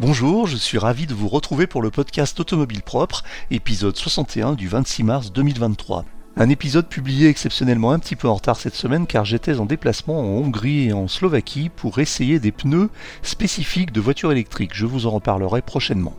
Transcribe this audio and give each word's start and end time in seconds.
Bonjour, 0.00 0.48
je 0.48 0.56
suis 0.56 0.76
ravi 0.76 1.06
de 1.06 1.14
vous 1.14 1.28
retrouver 1.28 1.68
pour 1.68 1.80
le 1.80 1.88
podcast 1.88 2.40
Automobile 2.40 2.82
Propre, 2.82 3.22
épisode 3.52 3.96
61 3.96 4.54
du 4.54 4.66
26 4.66 5.04
mars 5.04 5.32
2023. 5.32 6.04
Un 6.36 6.48
épisode 6.48 6.88
publié 6.88 7.28
exceptionnellement 7.28 7.92
un 7.92 8.00
petit 8.00 8.16
peu 8.16 8.26
en 8.26 8.34
retard 8.34 8.56
cette 8.56 8.74
semaine 8.74 9.06
car 9.06 9.24
j'étais 9.24 9.60
en 9.60 9.66
déplacement 9.66 10.18
en 10.18 10.24
Hongrie 10.24 10.88
et 10.88 10.92
en 10.92 11.06
Slovaquie 11.06 11.68
pour 11.68 12.00
essayer 12.00 12.40
des 12.40 12.50
pneus 12.50 12.90
spécifiques 13.22 13.92
de 13.92 14.00
voitures 14.00 14.32
électriques. 14.32 14.74
Je 14.74 14.84
vous 14.84 15.06
en 15.06 15.10
reparlerai 15.10 15.62
prochainement. 15.62 16.16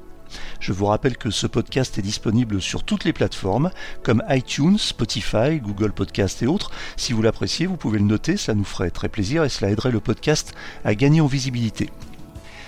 Je 0.62 0.72
vous 0.72 0.86
rappelle 0.86 1.18
que 1.18 1.30
ce 1.30 1.46
podcast 1.46 1.98
est 1.98 2.02
disponible 2.02 2.62
sur 2.62 2.84
toutes 2.84 3.04
les 3.04 3.14
plateformes 3.14 3.72
comme 4.04 4.24
iTunes, 4.30 4.78
Spotify, 4.78 5.60
Google 5.62 5.92
Podcast 5.92 6.42
et 6.42 6.48
autres. 6.48 6.72
Si 6.96 7.12
vous 7.12 7.22
l'appréciez, 7.22 7.66
vous 7.66 7.76
pouvez 7.76 8.00
le 8.00 8.06
noter, 8.06 8.38
ça 8.38 8.54
nous 8.54 8.64
ferait 8.64 8.90
très 8.90 9.10
plaisir 9.10 9.44
et 9.44 9.50
cela 9.50 9.70
aiderait 9.70 9.92
le 9.92 10.00
podcast 10.00 10.54
à 10.86 10.96
gagner 10.96 11.20
en 11.20 11.28
visibilité. 11.28 11.90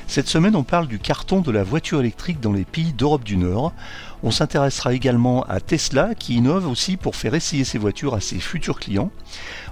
Cette 0.10 0.30
semaine, 0.30 0.56
on 0.56 0.64
parle 0.64 0.88
du 0.88 1.00
carton 1.00 1.42
de 1.42 1.52
la 1.52 1.66
voiture 1.66 2.00
électrique 2.00 2.40
dans 2.40 2.54
les 2.54 2.64
pays 2.64 2.94
d'Europe 2.94 3.26
du 3.26 3.36
Nord. 3.36 3.74
On 4.24 4.32
s'intéressera 4.32 4.94
également 4.94 5.44
à 5.44 5.60
Tesla 5.60 6.16
qui 6.16 6.36
innove 6.36 6.66
aussi 6.66 6.96
pour 6.96 7.18
faire 7.18 7.34
essayer 7.34 7.66
ses 7.66 7.78
voitures 7.78 8.14
à 8.14 8.22
ses 8.22 8.40
futurs 8.40 8.80
clients. 8.80 9.12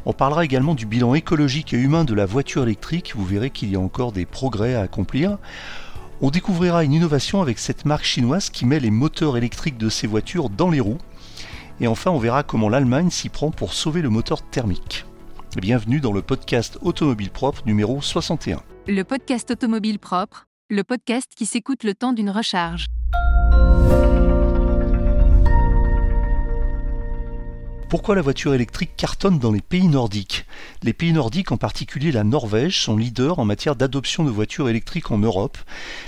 On 0.06 0.12
parlera 0.12 0.44
également 0.44 0.76
du 0.76 0.86
bilan 0.86 1.16
écologique 1.16 1.74
et 1.74 1.78
humain 1.78 2.04
de 2.04 2.14
la 2.14 2.26
voiture 2.26 2.64
électrique. 2.64 3.14
Vous 3.16 3.26
verrez 3.26 3.50
qu'il 3.50 3.72
y 3.72 3.78
a 3.78 3.80
encore 3.80 4.12
des 4.12 4.26
progrès 4.26 4.76
à 4.76 4.82
accomplir. 4.82 5.38
On 6.20 6.32
découvrira 6.32 6.84
une 6.84 6.94
innovation 6.94 7.42
avec 7.42 7.58
cette 7.58 7.86
marque 7.86 8.06
chinoise 8.06 8.50
qui 8.50 8.66
met 8.66 8.82
les 8.82 8.92
moteurs 8.92 9.38
électriques 9.38 9.78
de 9.78 9.90
ses 9.90 10.06
voitures 10.06 10.50
dans 10.50 10.70
les 10.70 10.82
roues. 10.82 11.00
Et 11.80 11.88
enfin, 11.88 12.12
on 12.12 12.20
verra 12.20 12.44
comment 12.44 12.70
l'Allemagne 12.70 13.10
s'y 13.10 13.30
prend 13.30 13.52
pour 13.52 13.74
sauver 13.74 14.02
le 14.02 14.10
moteur 14.10 14.42
thermique. 14.42 15.06
Bienvenue 15.56 16.02
dans 16.02 16.14
le 16.14 16.22
podcast 16.22 16.78
Automobile 16.82 17.32
Propre 17.32 17.62
numéro 17.66 18.02
61. 18.02 18.62
Le 18.88 19.02
podcast 19.04 19.50
Automobile 19.50 19.98
Propre, 19.98 20.46
le 20.70 20.84
podcast 20.84 21.32
qui 21.36 21.48
s'écoute 21.48 21.84
le 21.84 21.96
temps 21.96 22.14
d'une 22.14 22.30
recharge. 22.30 22.86
Pourquoi 27.96 28.16
la 28.16 28.22
voiture 28.22 28.54
électrique 28.54 28.98
cartonne 28.98 29.40
dans 29.40 29.54
les 29.54 29.62
pays 29.62 29.88
nordiques? 29.88 30.46
Les 30.84 30.92
pays 30.92 31.14
nordiques, 31.14 31.54
en 31.54 31.58
particulier 31.58 32.12
la 32.12 32.26
Norvège, 32.26 32.82
sont 32.82 32.98
leaders 32.98 33.40
en 33.40 33.46
matière 33.46 33.78
d'adoption 33.78 34.26
de 34.26 34.30
voitures 34.30 34.68
électriques 34.68 35.12
en 35.12 35.18
Europe. 35.18 35.58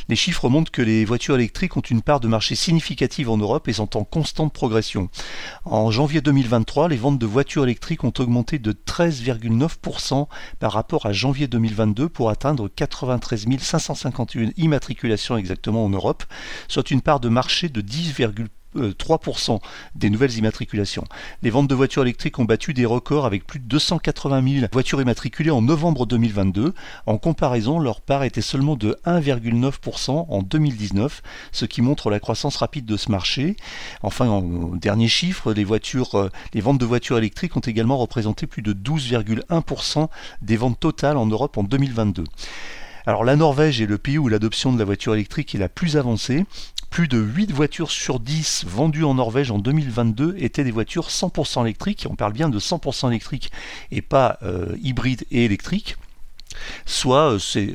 Les 0.10 0.18
chiffres 0.18 0.50
montrent 0.50 0.70
que 0.70 0.82
les 0.82 1.06
voitures 1.06 1.36
électriques 1.36 1.78
ont 1.78 1.82
une 1.82 2.02
part 2.02 2.20
de 2.20 2.28
marché 2.28 2.56
significative 2.56 3.30
en 3.30 3.38
Europe 3.38 3.70
et 3.70 3.74
sont 3.74 3.96
en 3.96 4.04
constante 4.04 4.52
progression. 4.52 5.08
En 5.64 5.90
janvier 5.90 6.20
2023, 6.20 6.90
les 6.90 6.98
ventes 6.98 7.20
de 7.20 7.26
voitures 7.26 7.64
électriques 7.64 8.04
ont 8.04 8.14
augmenté 8.20 8.60
de 8.60 8.74
13,9% 8.74 10.28
par 10.60 10.74
rapport 10.74 11.06
à 11.06 11.14
janvier 11.14 11.48
2022 11.48 12.10
pour 12.10 12.30
atteindre 12.30 12.68
93 12.68 13.46
551 13.62 14.50
immatriculations 14.58 15.38
exactement 15.38 15.86
en 15.86 15.90
Europe, 15.90 16.26
soit 16.68 16.92
une 16.92 17.02
part 17.02 17.22
de 17.22 17.30
marché 17.30 17.70
de 17.70 17.80
10,3%. 17.80 18.48
3% 18.78 19.56
euh, 19.56 19.58
des 19.96 20.10
nouvelles 20.10 20.36
immatriculations. 20.38 21.04
Les 21.42 21.50
ventes 21.50 21.68
de 21.68 21.76
voitures 21.76 22.04
électriques 22.04 22.40
ont 22.40 22.46
battu 22.46 22.74
des 22.74 22.86
records 22.86 23.26
avec 23.26 23.46
plus 23.46 23.60
de 23.60 23.66
280 23.66 24.60
000 24.60 24.68
voitures 24.72 25.02
immatriculées 25.02 25.52
en 25.52 25.62
novembre 25.62 26.06
2022. 26.06 26.74
En 27.06 27.18
comparaison, 27.18 27.80
leur 27.80 28.02
part 28.02 28.24
était 28.24 28.42
seulement 28.42 28.76
de 28.76 28.98
1,9% 29.06 30.26
en 30.30 30.42
2019, 30.42 31.22
ce 31.52 31.66
qui 31.66 31.82
montre 31.82 32.10
la 32.10 32.20
croissance 32.20 32.58
rapide 32.58 32.86
de 32.86 32.98
ce 32.98 33.12
marché. 33.12 33.56
Enfin, 34.02 34.28
en 34.28 34.76
dernier 34.76 35.08
chiffre, 35.08 35.54
les, 35.54 35.66
euh, 35.66 36.30
les 36.54 36.62
ventes 36.62 36.78
de 36.78 36.86
voitures 36.86 37.18
électriques 37.18 37.56
ont 37.58 37.62
également 37.62 37.98
représenté 37.98 38.48
plus 38.48 38.62
de 38.62 38.74
12,1% 38.74 40.10
des 40.42 40.58
ventes 40.58 40.80
totales 40.80 41.18
en 41.18 41.26
Europe 41.26 41.58
en 41.58 41.64
2022. 41.64 42.24
Alors 43.08 43.24
la 43.24 43.38
Norvège 43.38 43.80
est 43.80 43.86
le 43.86 43.98
pays 43.98 44.18
où 44.18 44.28
l'adoption 44.28 44.74
de 44.74 44.78
la 44.78 44.84
voiture 44.84 45.14
électrique 45.14 45.56
est 45.56 45.58
la 45.58 45.70
plus 45.70 45.96
avancée. 45.96 46.46
Plus 46.98 47.08
de 47.08 47.20
8 47.20 47.52
voitures 47.52 47.92
sur 47.92 48.20
10 48.20 48.66
vendues 48.66 49.04
en 49.04 49.14
Norvège 49.14 49.52
en 49.52 49.60
2022 49.60 50.34
étaient 50.40 50.64
des 50.64 50.72
voitures 50.72 51.10
100% 51.10 51.62
électriques. 51.62 52.08
On 52.10 52.16
parle 52.16 52.34
bien 52.34 52.50
de 52.50 52.60
100% 52.60 53.10
électriques 53.10 53.52
et 53.92 54.02
pas 54.02 54.40
euh, 54.42 54.76
hybrides 54.82 55.24
et 55.30 55.46
électriques 55.46 55.96
soit 56.86 57.34
euh, 57.34 57.40
c'est 57.40 57.74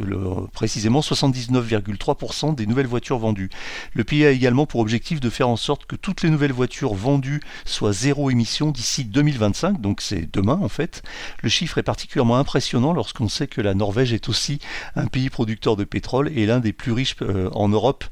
précisément 0.53 1.01
79,3% 1.01 2.55
des 2.55 2.67
nouvelles 2.67 2.87
voitures 2.87 3.19
vendues. 3.19 3.51
Le 3.95 4.05
pays 4.05 4.25
a 4.25 4.31
également 4.31 4.67
pour 4.67 4.81
objectif 4.81 5.21
de 5.21 5.31
faire 5.31 5.49
en 5.49 5.57
sorte 5.57 5.87
que 5.87 5.97
toutes 5.97 6.23
les 6.23 6.31
nouvelles 6.31 6.53
voitures 6.53 6.95
vendues 6.95 7.41
soient 7.65 7.93
zéro 7.93 8.31
émission 8.31 8.71
d'ici 8.71 9.05
2025, 9.05 9.81
donc 9.81 10.01
c'est 10.01 10.29
demain 10.33 10.59
en 10.63 10.69
fait. 10.69 11.03
Le 11.43 11.49
chiffre 11.49 11.79
est 11.79 11.83
particulièrement 11.83 12.39
impressionnant 12.39 12.93
lorsqu'on 12.93 13.29
sait 13.29 13.47
que 13.47 13.61
la 13.61 13.75
Norvège 13.75 14.13
est 14.13 14.29
aussi 14.29 14.59
un 14.97 15.07
pays 15.07 15.31
producteur 15.31 15.77
de 15.77 15.85
pétrole 15.85 16.31
et 16.35 16.47
l'un 16.47 16.61
des 16.61 16.73
plus 16.73 16.93
riches 16.93 17.17
euh, 17.23 17.51
en 17.53 17.69
Europe 17.69 18.05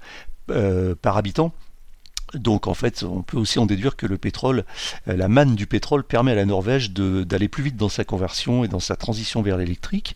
par 1.02 1.16
habitant. 1.16 1.52
Donc 2.34 2.66
en 2.66 2.74
fait, 2.74 3.02
on 3.02 3.22
peut 3.22 3.36
aussi 3.36 3.58
en 3.58 3.66
déduire 3.66 3.96
que 3.96 4.06
le 4.06 4.18
pétrole, 4.18 4.64
euh, 5.08 5.16
la 5.16 5.28
manne 5.28 5.54
du 5.54 5.66
pétrole 5.66 6.04
permet 6.04 6.32
à 6.32 6.36
la 6.36 6.44
Norvège 6.44 6.92
d'aller 6.92 7.48
plus 7.48 7.62
vite 7.62 7.76
dans 7.76 7.88
sa 7.88 8.04
conversion 8.04 8.64
et 8.64 8.68
dans 8.68 8.80
sa 8.80 8.96
transition 8.96 9.42
vers 9.42 9.56
l'électrique. 9.56 10.14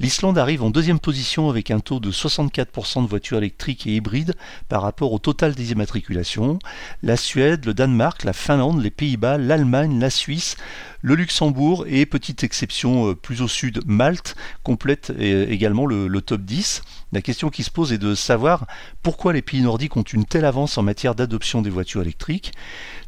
L'Islande 0.00 0.38
arrive 0.38 0.62
en 0.62 0.70
deuxième 0.70 0.98
position 0.98 1.48
avec 1.48 1.70
un 1.70 1.80
taux 1.80 2.00
de 2.00 2.10
64% 2.10 3.02
de 3.02 3.08
voitures 3.08 3.38
électriques 3.38 3.86
et 3.86 3.94
hybrides 3.96 4.34
par 4.68 4.82
rapport 4.82 5.12
au 5.12 5.18
total 5.18 5.54
des 5.54 5.72
immatriculations. 5.72 6.58
La 7.02 7.16
Suède, 7.16 7.64
le 7.64 7.74
Danemark, 7.74 8.24
la 8.24 8.32
Finlande, 8.32 8.82
les 8.82 8.90
Pays-Bas, 8.90 9.38
l'Allemagne, 9.38 10.00
la 10.00 10.10
Suisse 10.10 10.56
le 11.02 11.16
Luxembourg 11.16 11.84
et, 11.88 12.06
petite 12.06 12.44
exception 12.44 13.10
euh, 13.10 13.14
plus 13.14 13.42
au 13.42 13.48
sud, 13.48 13.82
Malte 13.86 14.36
complètent 14.62 15.10
euh, 15.10 15.46
également 15.48 15.84
le, 15.84 16.20
top 16.22 16.42
10. 16.42 16.82
La 17.10 17.20
question 17.20 17.50
qui 17.50 17.64
se 17.64 17.70
pose 17.70 17.92
est 17.92 17.98
de 17.98 18.14
savoir 18.14 18.66
pourquoi 19.02 19.32
les 19.32 19.42
pays 19.42 19.60
nordiques 19.60 19.96
ont 19.96 20.02
une 20.02 20.24
telle 20.24 20.44
avance 20.44 20.78
en 20.78 20.82
matière 20.82 21.16
d'adoption 21.16 21.51
des 21.60 21.70
voitures 21.70 22.00
électriques. 22.00 22.52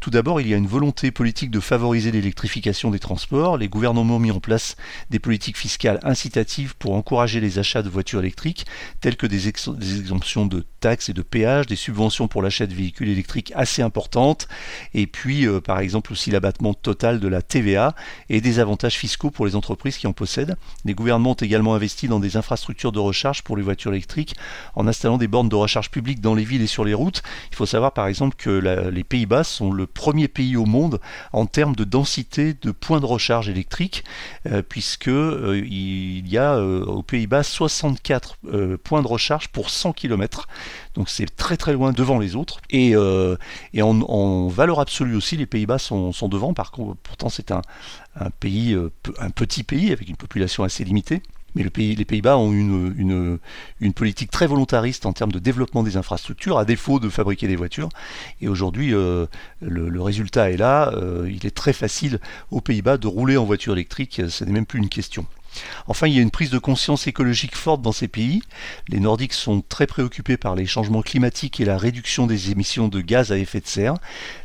Tout 0.01 0.11
d'abord, 0.11 0.41
il 0.41 0.49
y 0.49 0.53
a 0.53 0.59
une 0.59 0.67
volonté 0.67 1.11
politique 1.11 1.51
de 1.51 1.61
favoriser 1.61 2.13
l'électrification 2.13 2.91
des 2.91 2.99
transports. 2.99 3.57
Les 3.57 3.69
gouvernements 3.69 4.17
ont 4.17 4.19
mis 4.19 4.31
en 4.31 4.41
place 4.41 4.77
des 5.09 5.19
politiques 5.19 5.57
fiscales 5.57 5.99
incitatives 6.03 6.77
pour 6.79 6.93
encourager 6.93 7.41
les 7.41 7.59
achats 7.59 7.83
de 7.83 7.89
voitures 7.89 8.21
électriques, 8.21 8.67
telles 9.01 9.17
que 9.17 9.27
des, 9.27 9.49
exemptions 9.49 10.45
de 10.45 10.67
taxes 10.81 11.09
et 11.09 11.15
de 11.15 11.23
péages, 11.23 11.67
des 11.67 11.77
subventions 11.77 12.29
pour 12.29 12.43
l'achat 12.43 12.67
de 12.67 12.75
véhicules 12.75 13.09
électriques 13.09 13.53
assez 13.55 13.81
importantes, 13.81 14.47
et 14.93 15.07
puis 15.07 15.47
euh, 15.47 15.61
par 15.61 15.79
exemple 15.79 16.13
aussi 16.13 16.31
l'abattement 16.31 16.75
total 16.75 17.21
de 17.21 17.29
la 17.29 17.41
TVA 17.41 17.95
et 18.29 18.41
des 18.41 18.59
avantages 18.59 18.97
fiscaux 18.97 19.31
pour 19.31 19.47
les 19.47 19.57
entreprises 19.57 19.97
qui 19.97 20.07
en 20.07 20.13
possèdent. 20.13 20.57
Les 20.85 20.95
gouvernements 20.95 21.31
ont 21.31 21.35
également 21.35 21.75
investi 21.75 22.09
dans 22.09 22.21
des 22.21 22.37
infrastructures 22.37 22.93
de 22.93 22.99
recharge 22.99 23.43
pour 23.43 23.57
les 23.57 23.63
voitures 23.63 23.93
électriques 23.93 24.35
en 24.75 24.87
installant 24.87 25.17
des 25.17 25.29
bornes 25.29 25.49
de 25.49 25.57
recharge 25.57 25.91
publiques 25.91 26.21
dans 26.21 26.35
les 26.35 26.45
villes 26.45 26.63
et 26.63 26.67
sur 26.67 26.85
les 26.85 26.95
routes. 26.95 27.23
Il 27.51 27.57
faut 27.57 27.67
savoir 27.67 27.93
par 27.93 28.07
exemple 28.07 28.34
que 28.37 28.51
les 28.91 29.05
Pays-Bas 29.05 29.45
sont 29.45 29.73
le 29.73 29.87
premier 29.87 30.29
pays 30.29 30.57
au 30.57 30.67
monde 30.67 31.01
en 31.33 31.47
termes 31.47 31.75
de 31.75 31.85
densité 31.85 32.55
de 32.55 32.71
points 32.71 33.01
de 33.01 33.07
recharge 33.07 33.49
électriques, 33.49 34.05
euh, 34.47 34.63
puisque 34.63 35.09
euh, 35.09 35.63
il 35.65 36.29
y 36.29 36.39
a 36.39 36.55
euh, 36.55 36.85
aux 36.85 37.03
Pays-Bas 37.03 37.43
64 37.43 38.39
points 38.83 39.03
de 39.03 39.07
recharge 39.07 39.49
pour 39.49 39.71
100 39.71 39.93
km. 39.93 40.49
Donc 40.95 41.09
c'est 41.09 41.35
très 41.37 41.57
très 41.57 41.73
loin 41.73 41.93
devant 41.93 42.19
les 42.19 42.37
autres. 42.37 42.61
Et, 42.71 42.95
en, 42.97 44.49
valeur 44.49 44.81
absolue 44.81 45.17
aussi, 45.17 45.37
les 45.37 45.47
Pays-Bas 45.47 45.79
sont, 45.79 46.13
devant. 46.29 46.55
Par 46.55 46.71
contre, 46.71 46.97
pourtant 47.03 47.29
c'est 47.29 47.53
euh, 48.53 48.91
un 49.19 49.31
petit 49.31 49.65
pays 49.65 49.93
avec 49.93 50.09
une 50.09 50.17
population 50.17 50.65
assez 50.65 50.85
limitée. 50.85 51.23
Mais 51.55 51.63
les 51.63 52.05
Pays-Bas 52.05 52.37
ont 52.37 52.53
une, 52.53 53.39
une, 53.81 53.93
politique 53.93 54.31
très 54.31 54.47
volontariste 54.47 55.07
en 55.07 55.13
termes 55.13 55.33
de 55.33 55.39
développement 55.39 55.83
des 55.83 55.97
infrastructures, 55.97 56.59
à 56.59 56.65
défaut 56.65 56.99
de 56.99 57.09
fabriquer 57.09 57.47
des 57.47 57.57
voitures. 57.57 57.89
Et 58.41 58.49
aujourd'hui, 58.49 58.93
euh, 58.93 59.27
le, 59.61 60.03
résultat 60.03 60.51
est 60.51 60.57
là. 60.57 60.93
Euh, 60.95 61.31
il 61.31 61.47
est 61.47 61.55
très 61.55 61.73
facile 61.73 62.19
aux 62.51 62.61
Pays-Bas 62.61 62.97
de 62.97 63.07
rouler 63.07 63.37
en 63.37 63.45
voiture 63.45 63.73
électrique. 63.75 64.23
Ce 64.29 64.45
n'est 64.45 64.53
même 64.53 64.67
plus 64.67 64.81
une 64.81 64.89
question. 64.89 65.27
Enfin, 65.87 66.07
il 66.07 66.15
y 66.15 66.19
a 66.19 66.23
une 66.23 66.31
prise 66.31 66.51
de 66.51 66.59
conscience 66.59 67.07
écologique 67.07 67.57
forte 67.57 67.83
dans 67.83 67.93
ces 67.93 68.09
pays. 68.09 68.43
Les 68.89 69.01
Nordiques 69.01 69.33
sont 69.33 69.63
très 69.63 69.87
préoccupés 69.87 70.37
par 70.37 70.55
les 70.55 70.67
changements 70.67 71.03
climatiques 71.03 71.61
et 71.61 71.65
la 71.65 71.79
réduction 71.79 72.27
des 72.27 72.51
émissions 72.51 72.89
de 72.89 73.01
gaz 73.01 73.33
à 73.33 73.39
effet 73.39 73.61
de 73.61 73.67
serre. 73.67 73.95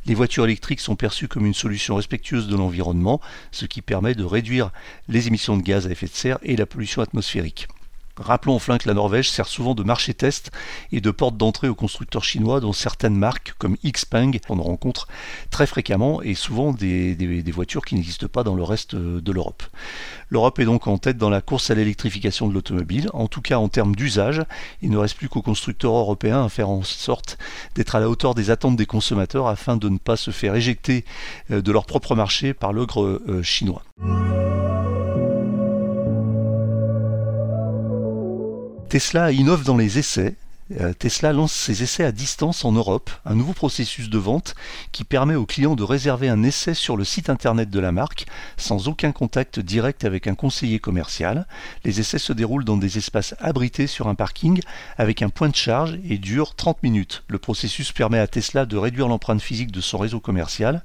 Les 0.06 0.16
voitures 0.16 0.46
électriques 0.46 0.82
sont 0.82 0.96
perçues 0.96 1.28
comme 1.28 1.46
une 1.46 1.54
solution 1.54 1.96
respectueuse 1.96 2.48
de 2.48 2.56
l'environnement, 2.56 3.22
ce 3.52 3.66
qui 3.66 3.82
permet 3.82 4.16
de 4.16 4.24
réduire 4.24 4.72
les 5.08 5.28
émissions 5.28 5.58
de 5.58 5.64
gaz 5.64 5.88
à 5.88 5.92
effet 5.92 6.08
de 6.08 6.12
serre 6.12 6.40
et 6.44 6.56
la 6.56 6.66
pollution 6.66 7.02
atmosphérique. 7.02 7.68
Rappelons 8.20 8.56
enfin 8.56 8.78
que 8.78 8.88
la 8.88 8.94
Norvège 8.94 9.30
sert 9.30 9.48
souvent 9.48 9.74
de 9.76 9.84
marché 9.84 10.14
test 10.14 10.52
et 10.92 11.00
de 11.02 11.12
porte 11.12 11.38
d'entrée 11.38 11.70
aux 11.70 11.76
constructeurs 11.76 12.24
chinois 12.24 12.60
dont 12.60 12.74
certaines 12.74 13.16
marques 13.16 13.54
comme 13.58 13.78
Xpeng 13.86 14.40
on 14.50 14.60
en 14.60 14.64
rencontre 14.64 15.08
très 15.50 15.66
fréquemment 15.66 16.22
et 16.22 16.36
souvent 16.36 16.74
des, 16.74 17.16
voitures 17.54 17.86
qui 17.86 17.96
n'existent 17.96 18.28
pas 18.28 18.44
dans 18.44 18.56
le 18.56 18.64
reste 18.64 18.96
de 18.96 19.32
l'Europe. 19.32 19.64
L'Europe 20.30 20.60
est 20.60 20.66
donc 20.66 20.88
en 20.88 20.98
tête 20.98 21.18
dans 21.18 21.30
la 21.30 21.42
course 21.42 21.72
à 21.72 21.76
l'électrification 21.76 22.48
de 22.48 22.54
l'automobile, 22.54 23.10
en 23.14 23.28
tout 23.28 23.42
cas 23.42 23.58
en 23.58 23.70
termes 23.70 23.96
d'usage. 23.96 24.44
Il 24.82 24.90
ne 24.92 24.98
reste 24.98 25.18
plus 25.18 25.30
qu'aux 25.30 25.42
constructeurs 25.42 25.94
européens 25.94 26.46
à 26.46 26.50
faire 26.50 26.70
en 26.70 26.84
sorte 26.84 27.38
d'être 27.76 27.96
à 27.96 28.00
la 28.00 28.10
hauteur 28.10 28.36
des 28.36 28.52
attentes 28.52 28.76
des 28.76 28.86
consommateurs 28.86 29.48
afin 29.48 29.78
de 29.78 29.90
ne 29.90 29.98
pas 29.98 30.18
se 30.18 30.32
faire 30.32 30.56
éjecter 30.56 31.06
euh, 31.52 31.62
de 31.62 31.72
leur 31.72 31.86
propre 31.86 32.16
marché 32.16 32.54
par 32.54 32.74
l'ogre 32.74 33.06
euh, 33.06 33.42
chinois. 33.44 33.84
Tesla 38.90 39.32
innove 39.32 39.64
dans 39.64 39.78
les 39.78 40.00
essais. 40.00 40.34
euh, 40.82 40.94
Tesla 40.94 41.32
lance 41.32 41.54
ses 41.54 41.84
essais 41.84 42.04
à 42.04 42.12
distance 42.12 42.66
en 42.66 42.72
Europe, 42.72 43.12
un 43.24 43.36
nouveau 43.36 43.54
processus 43.54 44.10
de 44.10 44.18
vente 44.18 44.56
qui 44.92 45.04
permet 45.04 45.36
aux 45.36 45.46
clients 45.46 45.76
de 45.76 45.84
réserver 45.84 46.28
un 46.28 46.42
essai 46.42 46.74
sur 46.74 46.98
le 46.98 47.04
site 47.04 47.30
internet 47.30 47.70
de 47.70 47.80
la 47.80 47.92
marque 47.92 48.26
sans 48.58 48.88
aucun 48.88 49.12
contact 49.12 49.60
direct 49.60 50.06
avec 50.06 50.26
un 50.26 50.34
conseiller 50.34 50.80
commercial. 50.80 51.46
Les 51.86 52.00
essais 52.00 52.18
se 52.18 52.34
déroulent 52.34 52.66
dans 52.66 52.78
des 52.78 52.98
espaces 52.98 53.36
abrités 53.38 53.86
sur 53.86 54.08
un 54.08 54.16
parking 54.16 54.60
avec 54.98 55.22
un 55.22 55.30
point 55.30 55.50
de 55.50 55.56
charge 55.56 56.00
et 56.10 56.18
durent 56.18 56.56
30 56.56 56.82
minutes. 56.82 57.24
Le 57.28 57.38
processus 57.38 57.92
permet 57.92 58.20
à 58.20 58.26
Tesla 58.26 58.66
de 58.66 58.78
réduire 58.78 59.08
l'empreinte 59.08 59.42
physique 59.42 59.72
de 59.72 59.82
son 59.82 60.00
réseau 60.00 60.20
commercial. 60.20 60.84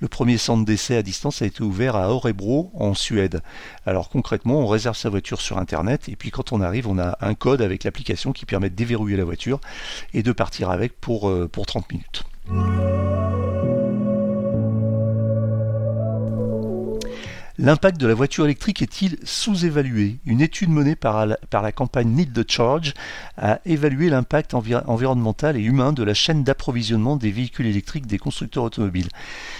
Le 0.00 0.08
premier 0.08 0.38
centre 0.38 0.64
d'essai 0.64 0.96
à 0.96 1.02
distance 1.02 1.42
a 1.42 1.46
été 1.46 1.62
ouvert 1.62 1.94
à 1.94 2.06
Örebro 2.06 2.70
en 2.74 2.94
Suède. 2.94 3.42
Alors 3.84 4.08
concrètement, 4.08 4.60
on 4.60 4.66
réserve 4.66 4.96
sa 4.96 5.10
voiture 5.10 5.40
sur 5.42 5.58
internet 5.58 6.08
et 6.08 6.16
puis 6.16 6.30
quand 6.30 6.52
on 6.52 6.60
arrive, 6.62 6.88
on 6.88 6.98
a 6.98 7.18
un 7.20 7.34
code 7.34 7.60
avec 7.60 7.84
l'application 7.84 8.32
qui 8.32 8.46
permet 8.46 8.70
de 8.70 8.74
déverrouiller 8.74 9.18
la 9.18 9.24
voiture 9.24 9.60
et 10.14 10.22
de 10.22 10.32
partir 10.32 10.70
avec 10.70 10.98
pour, 11.00 11.28
euh, 11.28 11.48
pour 11.52 11.66
30 11.66 11.90
minutes. 11.92 12.24
L'impact 17.62 18.00
de 18.00 18.06
la 18.06 18.14
voiture 18.14 18.46
électrique 18.46 18.80
est-il 18.80 19.18
sous-évalué? 19.22 20.18
Une 20.24 20.40
étude 20.40 20.70
menée 20.70 20.96
par 20.96 21.26
la, 21.26 21.72
campagne 21.72 22.08
Need 22.08 22.32
the 22.32 22.50
Charge 22.50 22.94
a 23.36 23.60
évalué 23.66 24.08
l'impact 24.08 24.54
environnemental 24.54 25.58
et 25.58 25.60
humain 25.60 25.92
de 25.92 26.02
la 26.02 26.14
chaîne 26.14 26.42
d'approvisionnement 26.42 27.16
des 27.16 27.30
véhicules 27.30 27.66
électriques 27.66 28.06
des 28.06 28.16
constructeurs 28.16 28.64
automobiles. 28.64 29.08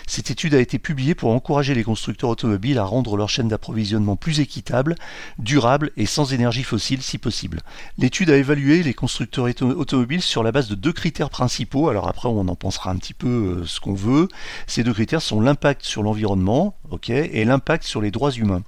Cette 0.06 0.30
étude 0.30 0.54
a 0.54 0.60
été 0.60 0.78
publiée 0.78 1.14
pour 1.14 1.30
encourager 1.30 1.74
les 1.74 1.84
constructeurs 1.84 2.30
automobiles 2.30 2.78
à 2.78 2.84
rendre 2.84 3.18
leur 3.18 3.28
chaîne 3.28 3.48
d'approvisionnement 3.48 4.16
plus 4.16 4.40
équitable, 4.40 4.94
durable 5.38 5.90
et 5.98 6.06
sans 6.06 6.32
énergie 6.32 6.62
fossile 6.62 7.02
si 7.02 7.18
possible. 7.18 7.60
L'étude 7.98 8.30
a 8.30 8.36
évalué 8.38 8.82
les 8.82 8.94
constructeurs 8.94 9.46
automobiles 9.60 10.22
sur 10.22 10.42
la 10.42 10.52
base 10.52 10.68
de 10.68 10.74
deux 10.74 10.94
critères 10.94 11.28
principaux. 11.28 11.90
Alors 11.90 12.08
après, 12.08 12.30
on 12.30 12.48
en 12.48 12.56
pensera 12.56 12.92
un 12.92 12.96
petit 12.96 13.12
peu 13.12 13.28
euh, 13.28 13.66
ce 13.66 13.78
qu'on 13.78 13.92
veut. 13.92 14.28
Ces 14.66 14.84
deux 14.84 14.94
critères 14.94 15.20
sont 15.20 15.42
l'impact 15.42 15.84
sur 15.84 16.02
l'environnement, 16.02 16.78
ok, 16.90 17.10
et 17.10 17.44
l'impact 17.44 17.89
sur 17.90 18.00
les 18.00 18.10
droits 18.10 18.30
humains. 18.30 18.62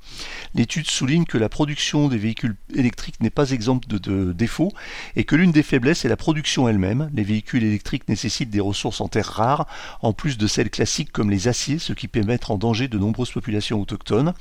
L'étude 0.55 0.91
souligne 0.91 1.25
que 1.25 1.39
la 1.39 1.49
production 1.49 2.09
des 2.09 2.19
véhicules 2.19 2.57
électriques 2.75 3.21
n'est 3.21 3.31
pas 3.31 3.53
exempte 3.53 3.89
de, 3.89 4.33
défauts 4.33 4.73
et 5.17 5.25
que 5.25 5.37
l'une 5.37 5.53
des 5.53 5.63
faiblesses 5.63 6.05
est 6.05 6.09
la 6.09 6.17
production 6.17 6.69
elle-même. 6.69 7.09
Les 7.15 7.23
véhicules 7.23 7.63
électriques 7.63 8.09
nécessitent 8.09 8.51
des 8.51 8.61
ressources 8.61 9.01
en 9.01 9.09
terre 9.09 9.29
rares, 9.29 9.67
en 10.01 10.13
plus 10.13 10.37
de 10.37 10.47
celles 10.47 10.71
classiques 10.71 11.13
comme 11.13 11.31
les 11.31 11.49
aciers, 11.49 11.79
ce 11.79 11.93
qui 11.93 12.09
peut 12.09 12.23
mettre 12.23 12.51
en 12.51 12.59
danger 12.59 12.89
de 12.89 12.99
nombreuses 12.99 13.31
populations 13.31 13.81
autochtones. 13.81 14.35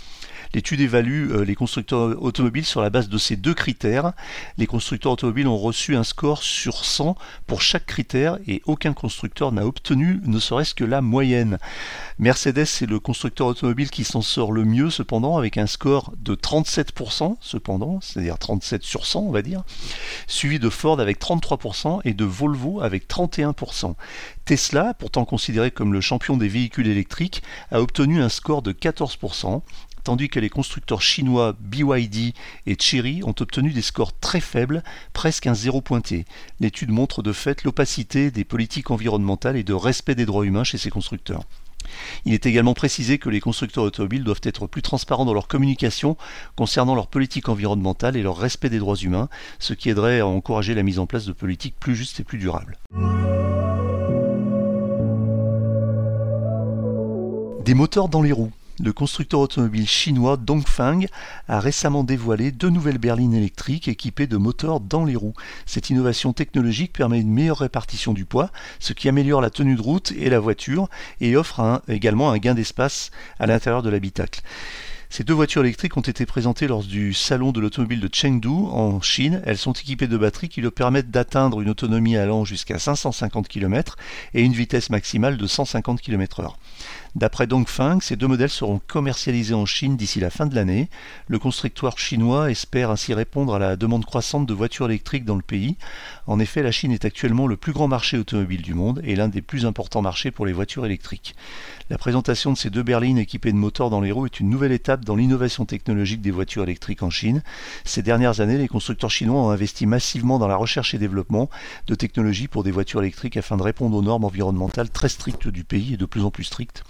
L'étude 0.53 0.81
évalue 0.81 1.31
euh, 1.31 1.45
les 1.45 1.56
constructeurs 1.56 2.21
automobiles 2.21 2.65
sur 2.65 2.81
la 2.81 2.89
base 2.89 3.09
de 3.09 3.18
ces 3.18 3.36
deux 3.36 3.53
critères. 3.53 4.13
Les 4.57 4.68
constructeurs 4.68 5.13
automobiles 5.13 5.48
ont 5.48 5.57
reçu 5.57 5.95
un 5.95 6.03
score 6.03 6.44
sur 6.44 6.83
100 6.83 7.15
pour 7.48 7.62
chaque 7.62 7.86
critère 7.86 8.38
et 8.48 8.62
aucun 8.65 8.94
constructeur 8.94 9.51
n'a 9.51 9.65
obtenu 9.65 10.19
ne 10.25 10.39
serait-ce 10.39 10.75
que 10.75 10.83
la 10.83 11.01
moyenne. 11.01 11.57
Mercedes 12.19 12.59
est 12.59 12.88
le 12.88 13.00
constructeur 13.00 13.48
automobile 13.48 13.89
qui 13.89 14.03
s'en 14.03 14.21
sort 14.21 14.51
le 14.51 14.65
mieux 14.65 14.89
cependant 14.89 15.38
avec 15.38 15.57
un 15.57 15.68
score 15.68 16.13
de 16.18 16.36
37% 16.36 17.38
cependant, 17.39 18.00
c'est-à-dire 18.01 18.38
37 18.38 18.83
sur 18.83 19.06
100 19.06 19.21
on 19.21 19.31
va 19.31 19.42
dire, 19.42 19.63
suivi 20.27 20.59
de 20.59 20.69
Ford 20.69 21.00
avec 21.00 21.19
33% 21.19 22.01
et 22.04 22.13
de 22.13 22.25
Volvo 22.25 22.81
avec 22.81 23.07
31%. 23.07 23.95
Tesla, 24.45 24.94
pourtant 24.94 25.25
considéré 25.25 25.71
comme 25.71 25.94
le 25.94 26.01
champion 26.01 26.36
des 26.36 26.47
véhicules 26.47 26.88
électriques, 26.88 27.42
a 27.71 27.81
obtenu 27.81 28.21
un 28.21 28.30
score 28.30 28.62
de 28.62 28.71
14% 28.71 29.62
tandis 30.03 30.30
que 30.30 30.39
les 30.39 30.50
constructeurs 30.50 31.01
chinois 31.01 31.56
BYD 31.59 32.33
et 32.65 32.77
Chery 32.80 33.21
ont 33.24 33.36
obtenu 33.39 33.71
des 33.71 33.81
scores 33.81 34.18
très 34.18 34.39
faibles, 34.39 34.83
presque 35.13 35.48
un 35.48 35.53
zéro 35.53 35.81
pointé. 35.81 36.25
L'étude 36.59 36.92
montre 36.92 37.21
de 37.21 37.33
fait 37.33 37.63
l'opacité 37.63 38.31
des 38.31 38.44
politiques 38.44 38.92
environnementales 38.92 39.57
et 39.57 39.63
de 39.63 39.74
respect 39.74 40.15
des 40.15 40.25
droits 40.25 40.45
humains 40.45 40.63
chez 40.63 40.77
ces 40.77 40.89
constructeurs. 40.89 41.44
Il 42.25 42.33
est 42.33 42.45
également 42.45 42.74
précisé 42.74 43.18
que 43.18 43.30
les 43.30 43.39
constructeurs 43.39 43.83
automobiles 43.83 44.24
doivent 44.24 44.42
être 44.44 44.68
plus 44.68 44.81
transparents 44.81 45.25
dans 45.25 45.33
leur 45.33 45.48
communication 45.48 46.18
concernant 46.56 46.95
leur 46.95 47.07
politique 47.07 47.50
environnementale 47.50 48.15
et 48.18 48.24
leur 48.24 48.38
respect 48.38 48.69
des 48.69 48.80
droits 48.80 48.95
humains, 48.95 49.30
ce 49.59 49.74
qui 49.74 49.89
aiderait 49.89 50.19
à 50.19 50.27
encourager 50.27 50.74
la 50.74 50.83
mise 50.83 51.00
en 51.00 51.07
place 51.07 51.25
de 51.25 51.33
politiques 51.33 51.75
plus 51.80 51.95
justes 51.95 52.19
et 52.19 52.24
plus 52.24 52.38
durables. 52.38 52.77
Des 57.65 57.74
moteurs 57.74 58.09
dans 58.09 58.21
les 58.21 58.31
roues 58.31 58.51
le 58.83 58.94
constructeur 58.94 59.39
automobile 59.39 59.88
chinois 59.88 60.38
Dongfeng 60.38 61.07
a 61.48 61.60
récemment 61.60 62.04
dévoilé 62.04 62.51
deux 62.51 62.69
nouvelles 62.69 62.98
berlines 62.98 63.33
électriques 63.33 63.88
équipées 63.88 64.28
de 64.28 64.38
moteurs 64.38 64.80
dans 64.80 65.06
les 65.06 65.16
roues. 65.16 65.33
Cette 65.66 65.89
innovation 65.89 66.33
technologique 66.33 66.94
permet 66.94 67.19
une 67.19 67.31
meilleure 67.31 67.60
répartition 67.60 68.13
du 68.13 68.25
poids, 68.25 68.50
ce 68.80 68.94
qui 68.94 69.07
améliore 69.07 69.42
la 69.42 69.50
tenue 69.50 69.75
de 69.75 69.81
route 69.81 70.12
et 70.18 70.30
la 70.30 70.39
voiture 70.39 70.89
et 71.19 71.36
offre 71.36 71.81
également 71.88 72.31
un 72.31 72.38
gain 72.38 72.56
d'espace 72.56 73.12
à 73.39 73.45
l'intérieur 73.45 73.83
de 73.83 73.89
l'habitacle. 73.89 74.42
Ces 75.12 75.25
deux 75.25 75.33
voitures 75.33 75.62
électriques 75.62 75.98
ont 75.98 76.01
été 76.01 76.25
présentées 76.25 76.68
lors 76.68 76.83
du 76.83 77.13
salon 77.13 77.51
de 77.51 77.60
l'automobile 77.60 78.00
de 78.00 78.10
Chengdu 78.10 78.48
en 78.48 79.01
Chine. 79.01 79.42
Elles 79.45 79.57
sont 79.57 79.74
équipées 79.74 80.07
de 80.07 80.16
batteries 80.16 80.48
qui 80.48 80.62
leur 80.62 80.72
permettent 80.72 81.12
d'atteindre 81.12 81.60
une 81.60 81.69
autonomie 81.69 82.16
allant 82.16 82.45
jusqu'à 82.45 82.80
550 82.80 83.50
km 83.50 83.98
et 84.33 84.42
une 84.42 84.54
vitesse 84.54 84.89
maximale 84.89 85.36
de 85.36 85.45
150 85.45 86.00
km/h. 86.00 86.54
D'après 87.13 87.45
Dongfeng, 87.45 87.99
ces 87.99 88.15
deux 88.15 88.27
modèles 88.27 88.49
seront 88.49 88.79
commercialisés 88.87 89.53
en 89.53 89.65
Chine 89.65 89.97
d'ici 89.97 90.21
la 90.21 90.29
fin 90.29 90.45
de 90.45 90.55
l'année. 90.55 90.89
Le 91.27 91.39
constructeur 91.39 91.99
chinois 91.99 92.49
espère 92.49 92.89
ainsi 92.89 93.13
répondre 93.13 93.53
à 93.53 93.59
la 93.59 93.75
demande 93.75 94.05
croissante 94.05 94.45
de 94.45 94.53
voitures 94.53 94.85
électriques 94.85 95.25
dans 95.25 95.35
le 95.35 95.41
pays. 95.41 95.75
En 96.25 96.39
effet, 96.39 96.63
la 96.63 96.71
Chine 96.71 96.93
est 96.93 97.03
actuellement 97.03 97.47
le 97.47 97.57
plus 97.57 97.73
grand 97.73 97.89
marché 97.89 98.17
automobile 98.17 98.61
du 98.61 98.73
monde 98.73 99.01
et 99.03 99.17
l'un 99.17 99.27
des 99.27 99.41
plus 99.41 99.65
importants 99.65 100.01
marchés 100.01 100.31
pour 100.31 100.45
les 100.45 100.53
voitures 100.53 100.85
électriques. 100.85 101.35
La 101.89 101.97
présentation 101.97 102.53
de 102.53 102.57
ces 102.57 102.69
deux 102.69 102.81
berlines 102.83 103.17
équipées 103.17 103.51
de 103.51 103.57
moteurs 103.57 103.89
dans 103.89 103.99
les 103.99 104.13
roues 104.13 104.27
est 104.27 104.39
une 104.39 104.49
nouvelle 104.49 104.71
étape 104.71 105.03
dans 105.03 105.17
l'innovation 105.17 105.65
technologique 105.65 106.21
des 106.21 106.31
voitures 106.31 106.63
électriques 106.63 107.03
en 107.03 107.09
Chine. 107.09 107.43
Ces 107.83 108.03
dernières 108.03 108.39
années, 108.39 108.57
les 108.57 108.69
constructeurs 108.69 109.11
chinois 109.11 109.41
ont 109.41 109.49
investi 109.49 109.85
massivement 109.85 110.39
dans 110.39 110.47
la 110.47 110.55
recherche 110.55 110.93
et 110.93 110.97
développement 110.97 111.49
de 111.87 111.95
technologies 111.95 112.47
pour 112.47 112.63
des 112.63 112.71
voitures 112.71 113.01
électriques 113.01 113.35
afin 113.35 113.57
de 113.57 113.63
répondre 113.63 113.97
aux 113.97 114.01
normes 114.01 114.23
environnementales 114.23 114.89
très 114.89 115.09
strictes 115.09 115.49
du 115.49 115.65
pays 115.65 115.95
et 115.95 115.97
de 115.97 116.05
plus 116.05 116.23
en 116.23 116.31
plus 116.31 116.45
strictes. 116.45 116.85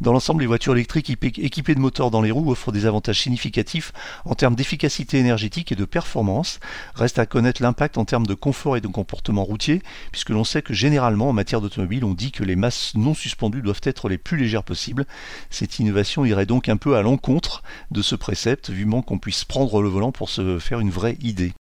Dans 0.00 0.12
l'ensemble, 0.12 0.42
les 0.42 0.46
voitures 0.46 0.74
électriques 0.74 1.10
équipées 1.10 1.74
de 1.74 1.80
moteurs 1.80 2.12
dans 2.12 2.22
les 2.22 2.30
roues 2.30 2.52
offrent 2.52 2.70
des 2.70 2.86
avantages 2.86 3.20
significatifs 3.20 3.92
en 4.24 4.36
termes 4.36 4.54
d'efficacité 4.54 5.18
énergétique 5.18 5.72
et 5.72 5.74
de 5.74 5.84
performance. 5.84 6.60
Reste 6.94 7.18
à 7.18 7.26
connaître 7.26 7.62
l'impact 7.62 7.98
en 7.98 8.04
termes 8.04 8.26
de 8.26 8.34
confort 8.34 8.76
et 8.76 8.80
de 8.80 8.86
comportement 8.86 9.42
routier, 9.42 9.82
puisque 10.12 10.30
l'on 10.30 10.44
sait 10.44 10.62
que 10.62 10.72
généralement 10.72 11.30
en 11.30 11.32
matière 11.32 11.60
d'automobile, 11.60 12.04
on 12.04 12.14
dit 12.14 12.30
que 12.30 12.44
les 12.44 12.54
masses 12.54 12.92
non 12.94 13.12
suspendues 13.12 13.62
doivent 13.62 13.80
être 13.82 14.08
les 14.08 14.18
plus 14.18 14.36
légères 14.36 14.62
possibles. 14.62 15.04
Cette 15.50 15.80
innovation 15.80 16.24
irait 16.24 16.46
donc 16.46 16.68
un 16.68 16.76
peu 16.76 16.96
à 16.96 17.02
l'encontre 17.02 17.64
de 17.90 18.02
ce 18.02 18.14
précepte, 18.14 18.70
vivement 18.70 19.02
qu'on 19.02 19.18
puisse 19.18 19.44
prendre 19.44 19.82
le 19.82 19.88
volant 19.88 20.12
pour 20.12 20.28
se 20.28 20.60
faire 20.60 20.78
une 20.78 20.90
vraie 20.90 21.16
idée. 21.20 21.54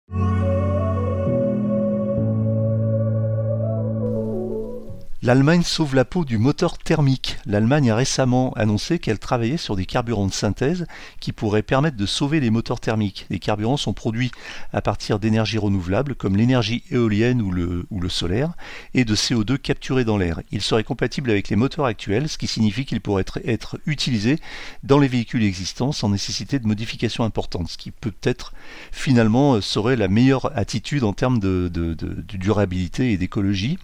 L'Allemagne 5.27 5.63
sauve 5.63 5.93
la 5.93 6.05
peau 6.05 6.23
du 6.23 6.37
moteur 6.37 6.77
thermique. 6.77 7.37
L'Allemagne 7.45 7.91
a 7.91 7.97
récemment 7.97 8.53
annoncé 8.53 8.97
qu'elle 8.97 9.19
travaillait 9.19 9.57
sur 9.57 9.75
des 9.75 9.85
carburants 9.85 10.27
de 10.27 10.31
synthèse 10.31 10.87
qui 11.19 11.33
pourraient 11.33 11.63
permettre 11.63 11.97
de 11.97 12.05
sauver 12.05 12.39
les 12.39 12.49
moteurs 12.49 12.79
thermiques. 12.79 13.25
Les 13.29 13.39
carburants 13.39 13.75
sont 13.75 13.91
produits 13.91 14.31
à 14.71 14.81
partir 14.81 15.19
d'énergies 15.19 15.57
renouvelables 15.57 16.15
comme 16.15 16.37
l'énergie 16.37 16.81
éolienne 16.91 17.41
ou 17.41 17.51
le, 17.51 17.85
ou 17.91 17.99
le, 17.99 18.07
solaire 18.07 18.53
et 18.93 19.03
de 19.03 19.15
CO2 19.17 19.57
capturé 19.57 20.05
dans 20.05 20.17
l'air. 20.17 20.39
Ils 20.53 20.61
seraient 20.61 20.85
compatibles 20.85 21.29
avec 21.29 21.49
les 21.49 21.57
moteurs 21.57 21.83
actuels, 21.83 22.29
ce 22.29 22.37
qui 22.37 22.47
signifie 22.47 22.85
qu'ils 22.85 23.01
pourraient 23.01 23.23
être, 23.23 23.41
être, 23.43 23.77
utilisés 23.85 24.39
dans 24.83 24.97
les 24.97 25.09
véhicules 25.09 25.43
existants 25.43 25.91
sans 25.91 26.07
nécessiter 26.07 26.57
de 26.57 26.67
modifications 26.67 27.25
importantes, 27.25 27.67
ce 27.67 27.77
qui 27.77 27.91
peut-être 27.91 28.53
finalement 28.93 29.55
euh, 29.55 29.61
serait 29.61 29.97
la 29.97 30.07
meilleure 30.07 30.57
attitude 30.57 31.03
en 31.03 31.11
termes 31.11 31.39
de, 31.39 31.67
de, 31.67 31.93
de 31.95 32.37
durabilité 32.37 33.11
et 33.11 33.17
d'écologie. 33.17 33.77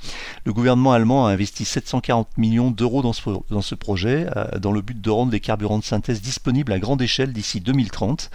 Le 0.45 0.53
gouvernement 0.53 0.93
allemand 0.93 1.27
a 1.27 1.32
investi 1.33 1.65
740 1.65 2.37
millions 2.37 2.71
d'euros 2.71 3.01
dans 3.01 3.13
ce, 3.13 3.75
projet, 3.75 4.27
euh, 4.35 4.59
dans 4.59 4.71
le 4.71 4.81
but 4.81 4.99
de 4.99 5.09
rendre 5.09 5.31
les 5.31 5.39
carburants 5.39 5.79
de 5.79 5.83
synthèse 5.83 6.21
disponibles 6.21 6.71
à 6.71 6.79
grande 6.79 7.01
échelle 7.01 7.33
d'ici 7.33 7.59
2030. 7.59 8.29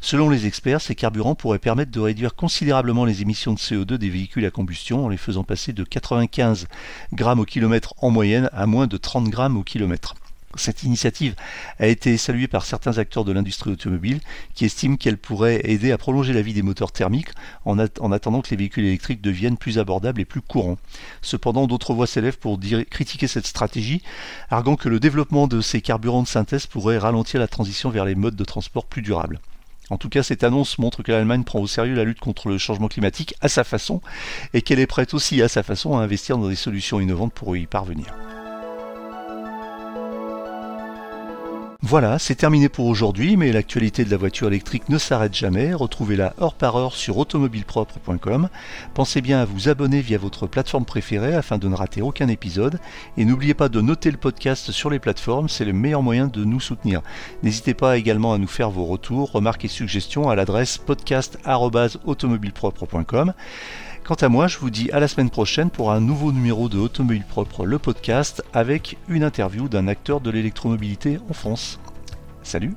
Selon 0.00 0.28
les 0.28 0.46
experts, 0.46 0.80
ces 0.80 0.94
carburants 0.94 1.34
pourraient 1.34 1.58
permettre 1.58 1.90
de 1.90 2.00
réduire 2.00 2.34
considérablement 2.34 3.04
les 3.04 3.22
émissions 3.22 3.52
de 3.52 3.58
CO2 3.58 3.94
des 3.94 4.10
véhicules 4.10 4.46
à 4.46 4.50
combustion 4.50 5.04
en 5.04 5.08
les 5.08 5.16
faisant 5.16 5.44
passer 5.44 5.72
de 5.72 5.84
95 5.84 6.66
grammes 7.12 7.40
au 7.40 7.44
kilomètre 7.44 7.94
en 7.98 8.10
moyenne 8.10 8.50
à 8.52 8.66
moins 8.66 8.86
de 8.86 8.96
30 8.96 9.28
grammes 9.28 9.56
au 9.56 9.62
kilomètre. 9.62 10.14
Cette 10.56 10.82
initiative 10.82 11.34
a 11.78 11.86
été 11.86 12.16
saluée 12.16 12.48
par 12.48 12.64
certains 12.64 12.96
acteurs 12.96 13.24
de 13.24 13.32
l'industrie 13.32 13.70
automobile 13.70 14.20
qui 14.54 14.64
estiment 14.64 14.96
qu'elle 14.96 15.18
pourrait 15.18 15.60
aider 15.64 15.92
à 15.92 15.98
prolonger 15.98 16.32
la 16.32 16.40
vie 16.40 16.54
des 16.54 16.62
moteurs 16.62 16.90
thermiques 16.90 17.30
en, 17.66 17.78
attendant 17.78 18.40
que 18.40 18.50
les 18.50 18.56
véhicules 18.56 18.86
électriques 18.86 19.20
deviennent 19.20 19.58
plus 19.58 19.78
abordables 19.78 20.20
et 20.20 20.24
plus 20.24 20.40
courants. 20.40 20.78
Cependant, 21.20 21.66
d'autres 21.66 21.92
voix 21.92 22.06
s'élèvent 22.06 22.38
pour 22.38 22.58
critiquer 22.90 23.26
cette 23.26 23.46
stratégie, 23.46 24.02
arguant 24.48 24.76
que 24.76 24.88
le 24.88 25.00
développement 25.00 25.48
de 25.48 25.60
ces 25.60 25.82
carburants 25.82 26.22
de 26.22 26.28
synthèse 26.28 26.66
pourrait 26.66 26.98
ralentir 26.98 27.40
la 27.40 27.48
transition 27.48 27.90
vers 27.90 28.06
les 28.06 28.14
modes 28.14 28.36
de 28.36 28.44
transport 28.44 28.86
plus 28.86 29.02
durables. 29.02 29.40
En 29.90 29.96
tout 29.96 30.08
cas, 30.08 30.22
cette 30.22 30.44
annonce 30.44 30.78
montre 30.78 31.02
que 31.02 31.12
l'Allemagne 31.12 31.44
prend 31.44 31.60
au 31.60 31.66
sérieux 31.66 31.94
la 31.94 32.04
lutte 32.04 32.20
contre 32.20 32.48
le 32.48 32.58
changement 32.58 32.88
climatique 32.88 33.34
à 33.40 33.48
sa 33.48 33.64
façon 33.64 34.02
et 34.52 34.62
qu'elle 34.62 34.80
est 34.80 34.86
prête 34.86 35.14
aussi 35.14 35.40
à 35.40 35.48
sa 35.48 35.62
façon 35.62 35.96
à 35.96 36.02
investir 36.02 36.36
dans 36.36 36.48
des 36.48 36.56
solutions 36.56 37.00
innovantes 37.00 37.32
pour 37.32 37.56
y 37.56 37.66
parvenir. 37.66 38.14
Voilà, 41.88 42.18
c'est 42.18 42.34
terminé 42.34 42.68
pour 42.68 42.84
aujourd'hui, 42.84 43.38
mais 43.38 43.50
l'actualité 43.50 44.04
de 44.04 44.10
la 44.10 44.18
voiture 44.18 44.48
électrique 44.48 44.90
ne 44.90 44.98
s'arrête 44.98 45.34
jamais. 45.34 45.72
Retrouvez-la 45.72 46.34
heure 46.38 46.52
par 46.52 46.76
heure 46.76 46.94
sur 46.94 47.16
automobilepropre.com. 47.16 48.50
Pensez 48.92 49.22
bien 49.22 49.40
à 49.40 49.46
vous 49.46 49.70
abonner 49.70 50.02
via 50.02 50.18
votre 50.18 50.46
plateforme 50.46 50.84
préférée 50.84 51.34
afin 51.34 51.56
de 51.56 51.66
ne 51.66 51.74
rater 51.74 52.02
aucun 52.02 52.28
épisode. 52.28 52.78
Et 53.16 53.24
n'oubliez 53.24 53.54
pas 53.54 53.70
de 53.70 53.80
noter 53.80 54.10
le 54.10 54.18
podcast 54.18 54.70
sur 54.70 54.90
les 54.90 54.98
plateformes, 54.98 55.48
c'est 55.48 55.64
le 55.64 55.72
meilleur 55.72 56.02
moyen 56.02 56.26
de 56.26 56.44
nous 56.44 56.60
soutenir. 56.60 57.00
N'hésitez 57.42 57.72
pas 57.72 57.96
également 57.96 58.34
à 58.34 58.38
nous 58.38 58.48
faire 58.48 58.68
vos 58.68 58.84
retours, 58.84 59.32
remarques 59.32 59.64
et 59.64 59.68
suggestions 59.68 60.28
à 60.28 60.36
l'adresse 60.36 60.76
podcast.automobilepropre.com. 60.76 63.32
Quant 64.08 64.14
à 64.14 64.30
moi, 64.30 64.46
je 64.46 64.56
vous 64.56 64.70
dis 64.70 64.90
à 64.92 65.00
la 65.00 65.06
semaine 65.06 65.28
prochaine 65.28 65.68
pour 65.68 65.92
un 65.92 66.00
nouveau 66.00 66.32
numéro 66.32 66.70
de 66.70 66.78
Automobile 66.78 67.26
Propre, 67.28 67.66
le 67.66 67.78
podcast, 67.78 68.42
avec 68.54 68.96
une 69.06 69.22
interview 69.22 69.68
d'un 69.68 69.86
acteur 69.86 70.22
de 70.22 70.30
l'électromobilité 70.30 71.18
en 71.28 71.34
France. 71.34 71.78
Salut 72.42 72.74